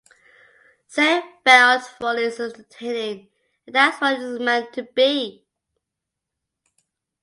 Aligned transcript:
"Ziegfeld 0.89 1.83
Follies" 1.83 2.39
is 2.39 2.53
entertaining- 2.53 3.29
and 3.67 3.75
that's 3.75 4.01
what 4.01 4.19
it's 4.19 4.39
meant 4.39 4.73
to 4.73 4.81
be! 4.81 5.45